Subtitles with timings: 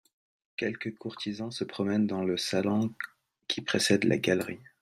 [0.57, 2.91] Quelques courtisans se promènent dans le salon
[3.47, 4.57] qui précède la galerie.